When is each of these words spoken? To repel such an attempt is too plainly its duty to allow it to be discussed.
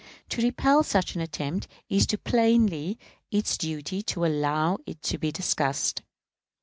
To 0.29 0.41
repel 0.41 0.81
such 0.81 1.13
an 1.13 1.21
attempt 1.21 1.67
is 1.87 2.07
too 2.07 2.17
plainly 2.17 2.97
its 3.29 3.55
duty 3.55 4.01
to 4.01 4.25
allow 4.25 4.79
it 4.87 4.99
to 5.03 5.19
be 5.19 5.31
discussed. 5.31 6.01